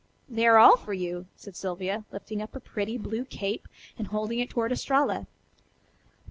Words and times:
"They 0.27 0.47
are 0.47 0.57
all 0.57 0.77
for 0.77 0.93
you," 0.93 1.27
said 1.35 1.55
Sylvia, 1.55 2.05
lifting 2.11 2.41
up 2.41 2.55
a 2.55 2.59
pretty 2.59 2.97
blue 2.97 3.23
cape 3.23 3.67
and 3.99 4.07
holding 4.07 4.39
it 4.39 4.49
toward 4.49 4.71
Estralla. 4.71 5.27